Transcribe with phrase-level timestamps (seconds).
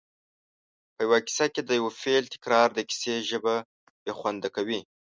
[0.93, 3.55] په یوه کیسه کې د یو فعل تکرار د کیسې ژبه
[4.03, 4.79] بې خونده کوي